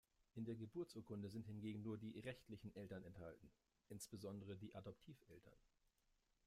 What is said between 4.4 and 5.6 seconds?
die Adoptiveltern.